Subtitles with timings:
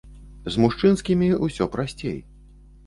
[0.55, 2.19] З мужчынскімі усё прасцей.